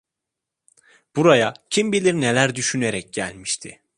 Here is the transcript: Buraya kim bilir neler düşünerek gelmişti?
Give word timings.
Buraya 1.15 1.53
kim 1.69 1.91
bilir 1.93 2.13
neler 2.13 2.55
düşünerek 2.55 3.13
gelmişti? 3.13 3.81